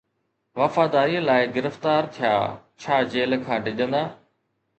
[0.59, 2.33] وفاداريءَ لاءِ گرفتار ٿيا،
[2.87, 4.03] ڇا جيل کان ڊڄندا؟